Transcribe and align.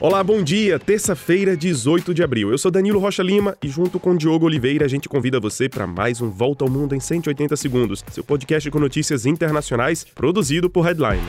Olá, 0.00 0.22
bom 0.22 0.44
dia. 0.44 0.78
Terça-feira, 0.78 1.56
18 1.56 2.14
de 2.14 2.22
abril. 2.22 2.52
Eu 2.52 2.58
sou 2.58 2.70
Danilo 2.70 3.00
Rocha 3.00 3.20
Lima 3.20 3.58
e 3.60 3.66
junto 3.66 3.98
com 3.98 4.16
Diogo 4.16 4.46
Oliveira 4.46 4.84
a 4.84 4.88
gente 4.88 5.08
convida 5.08 5.40
você 5.40 5.68
para 5.68 5.88
mais 5.88 6.20
um 6.20 6.30
Volta 6.30 6.64
ao 6.64 6.70
Mundo 6.70 6.94
em 6.94 7.00
180 7.00 7.56
segundos, 7.56 8.04
seu 8.12 8.22
podcast 8.22 8.70
com 8.70 8.78
notícias 8.78 9.26
internacionais 9.26 10.04
produzido 10.04 10.70
por 10.70 10.82
Headline. 10.82 11.26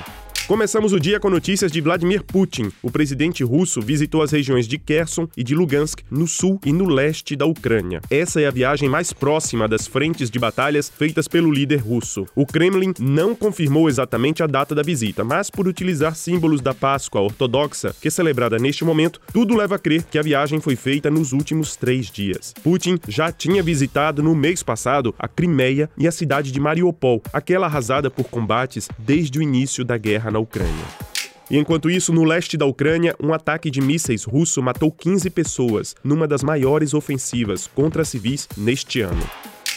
Começamos 0.49 0.93
o 0.93 0.99
dia 0.99 1.19
com 1.19 1.29
notícias 1.29 1.71
de 1.71 1.79
Vladimir 1.79 2.23
Putin. 2.23 2.71
O 2.81 2.89
presidente 2.89 3.43
russo 3.43 3.79
visitou 3.79 4.23
as 4.23 4.31
regiões 4.31 4.67
de 4.67 4.79
Kherson 4.79 5.27
e 5.37 5.43
de 5.43 5.53
Lugansk, 5.53 5.99
no 6.09 6.25
sul 6.25 6.59
e 6.65 6.73
no 6.73 6.85
leste 6.85 7.35
da 7.35 7.45
Ucrânia. 7.45 8.01
Essa 8.09 8.41
é 8.41 8.47
a 8.47 8.51
viagem 8.51 8.89
mais 8.89 9.13
próxima 9.13 9.67
das 9.67 9.85
frentes 9.85 10.27
de 10.27 10.39
batalhas 10.39 10.89
feitas 10.89 11.27
pelo 11.27 11.51
líder 11.51 11.81
russo. 11.81 12.25
O 12.35 12.47
Kremlin 12.47 12.95
não 12.99 13.35
confirmou 13.35 13.87
exatamente 13.87 14.41
a 14.41 14.47
data 14.47 14.73
da 14.73 14.81
visita, 14.81 15.23
mas 15.23 15.51
por 15.51 15.67
utilizar 15.67 16.15
símbolos 16.15 16.61
da 16.61 16.73
Páscoa 16.73 17.21
ortodoxa, 17.21 17.95
que 18.01 18.07
é 18.07 18.11
celebrada 18.11 18.57
neste 18.57 18.83
momento, 18.83 19.21
tudo 19.31 19.55
leva 19.55 19.75
a 19.75 19.79
crer 19.79 20.01
que 20.01 20.17
a 20.17 20.23
viagem 20.23 20.59
foi 20.59 20.75
feita 20.75 21.11
nos 21.11 21.31
últimos 21.31 21.75
três 21.75 22.09
dias. 22.09 22.55
Putin 22.63 22.99
já 23.07 23.31
tinha 23.31 23.61
visitado 23.61 24.23
no 24.23 24.33
mês 24.33 24.63
passado 24.63 25.13
a 25.19 25.27
Crimeia 25.27 25.91
e 25.95 26.07
a 26.07 26.11
cidade 26.11 26.51
de 26.51 26.59
Mariupol, 26.59 27.21
aquela 27.31 27.67
arrasada 27.67 28.09
por 28.09 28.23
combates 28.23 28.89
desde 28.97 29.37
o 29.37 29.43
início 29.43 29.85
da 29.85 29.95
guerra 29.95 30.31
na 30.31 30.38
Ucrânia. 30.39 30.85
E 31.49 31.57
enquanto 31.57 31.89
isso, 31.89 32.13
no 32.13 32.23
leste 32.23 32.55
da 32.55 32.65
Ucrânia, 32.65 33.15
um 33.19 33.33
ataque 33.33 33.71
de 33.71 33.81
mísseis 33.81 34.23
russo 34.23 34.61
matou 34.61 34.91
15 34.91 35.29
pessoas, 35.31 35.95
numa 36.03 36.27
das 36.27 36.43
maiores 36.43 36.93
ofensivas 36.93 37.65
contra 37.65 38.05
civis 38.05 38.47
neste 38.55 39.01
ano. 39.01 39.27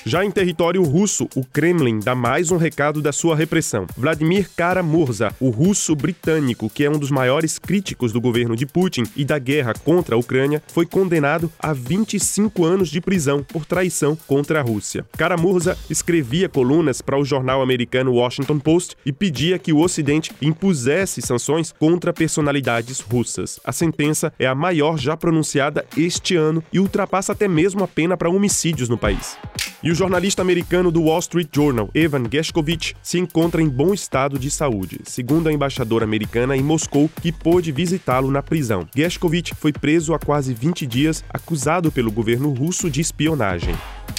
Já 0.04 0.24
em 0.24 0.32
território 0.32 0.82
russo, 0.82 1.28
o 1.36 1.44
Kremlin 1.44 2.00
dá 2.00 2.12
mais 2.12 2.50
um 2.50 2.56
recado 2.56 3.00
da 3.00 3.12
sua 3.12 3.36
repressão. 3.36 3.86
Vladimir 3.96 4.50
Kara-Murza, 4.56 5.32
o 5.38 5.48
russo 5.48 5.94
britânico, 5.94 6.68
que 6.68 6.84
é 6.84 6.90
um 6.90 6.98
dos 6.98 7.10
maiores 7.10 7.56
críticos 7.56 8.12
do 8.12 8.20
governo 8.20 8.56
de 8.56 8.66
Putin 8.66 9.04
e 9.14 9.24
da 9.24 9.38
guerra 9.38 9.74
contra 9.84 10.16
a 10.16 10.18
Ucrânia, 10.18 10.60
foi 10.66 10.86
condenado 10.86 11.52
a 11.56 11.72
25 11.72 12.64
anos 12.64 12.88
de 12.88 13.00
prisão 13.00 13.44
por 13.44 13.64
traição 13.64 14.18
contra 14.26 14.58
a 14.58 14.62
Rússia. 14.62 15.06
Kara-Murza 15.16 15.78
escrevia 15.88 16.48
colunas 16.48 17.00
para 17.00 17.18
o 17.18 17.24
jornal 17.24 17.62
americano 17.62 18.14
Washington 18.14 18.58
Post 18.58 18.96
e 19.06 19.12
pedia 19.12 19.56
que 19.56 19.72
o 19.72 19.78
Ocidente 19.78 20.32
impusesse 20.42 21.22
sanções 21.22 21.72
contra 21.78 22.12
personalidades 22.12 22.98
russas. 22.98 23.60
A 23.64 23.70
sentença 23.70 24.32
é 24.36 24.46
a 24.48 24.54
maior 24.54 24.98
já 24.98 25.16
pronunciada 25.16 25.86
este 25.96 26.34
ano 26.34 26.62
e 26.72 26.80
ultrapassa 26.80 27.30
até 27.30 27.46
mesmo 27.46 27.84
a 27.84 27.88
pena 27.88 28.16
para 28.16 28.28
homicídios 28.28 28.88
no 28.88 28.98
país. 28.98 29.38
E 29.84 29.90
o 29.90 29.94
jornalista 29.96 30.40
americano 30.42 30.92
do 30.92 31.02
Wall 31.02 31.18
Street 31.18 31.48
Journal, 31.52 31.90
Evan 31.92 32.22
Gershkovich, 32.30 32.94
se 33.02 33.18
encontra 33.18 33.60
em 33.60 33.68
bom 33.68 33.92
estado 33.92 34.38
de 34.38 34.48
saúde, 34.48 35.00
segundo 35.02 35.48
a 35.48 35.52
embaixadora 35.52 36.04
americana 36.04 36.56
em 36.56 36.62
Moscou, 36.62 37.10
que 37.20 37.32
pôde 37.32 37.72
visitá-lo 37.72 38.30
na 38.30 38.44
prisão. 38.44 38.86
Gershkovich 38.94 39.56
foi 39.56 39.72
preso 39.72 40.14
há 40.14 40.20
quase 40.20 40.54
20 40.54 40.86
dias, 40.86 41.24
acusado 41.28 41.90
pelo 41.90 42.12
governo 42.12 42.50
russo 42.54 42.88
de 42.88 43.00
espionagem. 43.00 43.74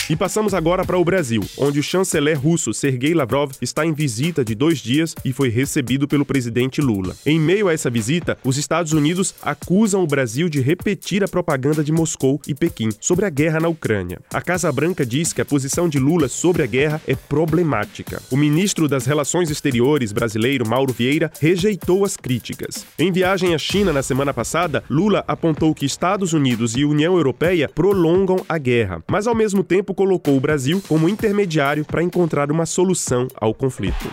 E 0.09 0.17
passamos 0.17 0.53
agora 0.53 0.83
para 0.83 0.97
o 0.97 1.05
Brasil, 1.05 1.41
onde 1.57 1.79
o 1.79 1.83
chanceler 1.83 2.37
russo 2.37 2.73
Sergei 2.73 3.13
Lavrov 3.13 3.53
está 3.61 3.85
em 3.85 3.93
visita 3.93 4.43
de 4.43 4.53
dois 4.53 4.79
dias 4.79 5.15
e 5.23 5.31
foi 5.31 5.47
recebido 5.47 6.09
pelo 6.09 6.25
presidente 6.25 6.81
Lula. 6.81 7.15
Em 7.25 7.39
meio 7.39 7.69
a 7.69 7.73
essa 7.73 7.89
visita, 7.89 8.37
os 8.43 8.57
Estados 8.57 8.91
Unidos 8.91 9.33
acusam 9.41 10.03
o 10.03 10.07
Brasil 10.07 10.49
de 10.49 10.59
repetir 10.59 11.23
a 11.23 11.27
propaganda 11.27 11.81
de 11.81 11.93
Moscou 11.93 12.41
e 12.45 12.53
Pequim 12.53 12.89
sobre 12.99 13.25
a 13.25 13.29
guerra 13.29 13.61
na 13.61 13.69
Ucrânia. 13.69 14.19
A 14.33 14.41
Casa 14.41 14.69
Branca 14.73 15.05
diz 15.05 15.31
que 15.31 15.39
a 15.39 15.45
posição 15.45 15.87
de 15.87 15.99
Lula 15.99 16.27
sobre 16.27 16.63
a 16.63 16.67
guerra 16.67 17.01
é 17.07 17.15
problemática. 17.15 18.21
O 18.29 18.35
ministro 18.35 18.89
das 18.89 19.05
Relações 19.05 19.49
Exteriores 19.49 20.11
brasileiro, 20.11 20.67
Mauro 20.67 20.91
Vieira, 20.91 21.31
rejeitou 21.39 22.03
as 22.03 22.17
críticas. 22.17 22.85
Em 22.99 23.09
viagem 23.09 23.55
à 23.55 23.57
China 23.57 23.93
na 23.93 24.03
semana 24.03 24.33
passada, 24.33 24.83
Lula 24.89 25.23
apontou 25.25 25.73
que 25.73 25.85
Estados 25.85 26.33
Unidos 26.33 26.75
e 26.75 26.83
União 26.83 27.15
Europeia 27.15 27.69
prolongam 27.73 28.43
a 28.49 28.57
guerra, 28.57 29.01
mas 29.07 29.27
ao 29.27 29.33
mesmo 29.33 29.63
tempo 29.63 29.92
colocou 29.93 30.35
o 30.35 30.39
Brasil 30.39 30.81
como 30.87 31.09
intermediário 31.09 31.85
para 31.85 32.03
encontrar 32.03 32.51
uma 32.51 32.65
solução 32.65 33.27
ao 33.35 33.53
conflito. 33.53 34.09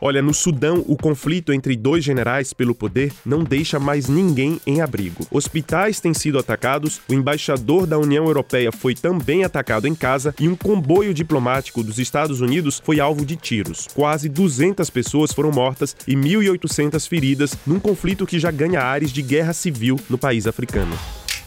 Olha, 0.00 0.22
no 0.22 0.32
Sudão, 0.32 0.84
o 0.86 0.96
conflito 0.96 1.52
entre 1.52 1.76
dois 1.76 2.04
generais 2.04 2.52
pelo 2.52 2.74
poder 2.74 3.12
não 3.26 3.42
deixa 3.42 3.80
mais 3.80 4.08
ninguém 4.08 4.60
em 4.64 4.80
abrigo. 4.80 5.26
Hospitais 5.30 5.98
têm 5.98 6.14
sido 6.14 6.38
atacados, 6.38 7.00
o 7.08 7.14
embaixador 7.14 7.86
da 7.86 7.98
União 7.98 8.24
Europeia 8.26 8.70
foi 8.70 8.94
também 8.94 9.42
atacado 9.42 9.88
em 9.88 9.94
casa 9.94 10.34
e 10.38 10.48
um 10.48 10.54
comboio 10.54 11.12
diplomático 11.12 11.82
dos 11.82 11.98
Estados 11.98 12.40
Unidos 12.40 12.80
foi 12.84 13.00
alvo 13.00 13.26
de 13.26 13.34
tiros. 13.34 13.88
Quase 13.92 14.28
200 14.28 14.88
pessoas 14.88 15.32
foram 15.32 15.50
mortas 15.50 15.96
e 16.06 16.14
1.800 16.14 17.08
feridas 17.08 17.56
num 17.66 17.80
conflito 17.80 18.26
que 18.26 18.38
já 18.38 18.52
ganha 18.52 18.80
ares 18.80 19.12
de 19.12 19.22
guerra 19.22 19.52
civil 19.52 19.98
no 20.08 20.16
país 20.16 20.46
africano. 20.46 20.96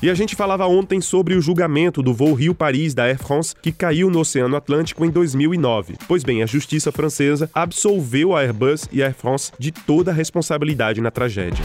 E 0.02 0.10
a 0.10 0.16
gente 0.16 0.36
falava 0.36 0.66
ontem 0.66 1.00
sobre 1.00 1.36
o 1.36 1.42
julgamento 1.42 2.02
do 2.02 2.12
voo 2.12 2.34
Rio-Paris 2.34 2.96
da 2.96 3.04
Air 3.04 3.20
France 3.20 3.54
que 3.62 3.72
caiu 3.72 4.10
no 4.10 4.22
Oceano 4.22 4.56
Atlântico 4.56 5.06
em 5.06 5.12
2009. 5.12 5.96
Pois 6.08 6.24
bem, 6.24 6.42
a 6.42 6.48
justiça 6.48 6.92
francesa 6.92 7.48
absolveu 7.54 8.36
a 8.36 8.42
Airbus 8.42 8.90
e 8.92 9.04
a 9.04 9.06
Air 9.06 9.14
France 9.14 9.52
de 9.60 9.72
toda 9.72 10.10
a 10.10 10.14
responsabilidade 10.14 11.02
na 11.02 11.12
tragédia. 11.12 11.64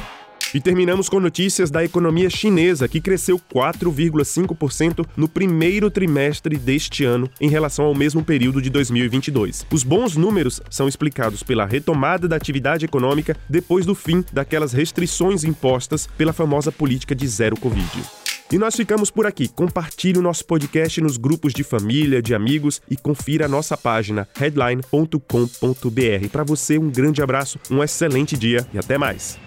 E 0.53 0.61
terminamos 0.61 1.09
com 1.09 1.19
notícias 1.19 1.71
da 1.71 1.83
economia 1.83 2.29
chinesa, 2.29 2.87
que 2.87 3.01
cresceu 3.01 3.41
4,5% 3.53 5.07
no 5.17 5.29
primeiro 5.29 5.91
trimestre 5.91 6.57
deste 6.57 7.05
ano 7.05 7.31
em 7.41 7.49
relação 7.49 7.87
ao 7.87 7.95
mesmo 7.95 8.23
período 8.23 8.61
de 8.61 8.69
2022. 8.69 9.67
Os 9.73 9.83
bons 9.83 10.15
números 10.15 10.61
são 10.71 10.87
explicados 10.87 11.43
pela 11.43 11.65
retomada 11.65 12.29
da 12.29 12.37
atividade 12.37 12.85
econômica 12.85 13.37
depois 13.49 13.87
do 13.87 13.95
fim 13.95 14.23
daquelas 14.31 14.73
restrições 14.73 15.43
impostas 15.43 16.07
pela 16.19 16.35
famosa 16.35 16.71
política 16.71 17.15
de 17.15 17.27
zero 17.27 17.59
Covid. 17.59 18.16
E 18.51 18.59
nós 18.59 18.77
ficamos 18.77 19.11
por 19.11 19.27
aqui. 19.27 19.49
Compartilhe 19.49 20.19
o 20.19 20.23
nosso 20.23 20.45
podcast 20.45 21.01
nos 21.01 21.17
grupos 21.17 21.53
de 21.53 21.65
família, 21.65 22.23
de 22.23 22.35
amigos 22.35 22.81
e 22.89 22.97
confira 22.97 23.47
a 23.47 23.49
nossa 23.49 23.77
página 23.77 24.29
headline.com.br. 24.37 26.29
Para 26.31 26.45
você, 26.45 26.79
um 26.79 26.89
grande 26.89 27.23
abraço, 27.23 27.59
um 27.71 27.83
excelente 27.83 28.37
dia 28.37 28.67
e 28.73 28.79
até 28.79 28.97
mais. 28.97 29.39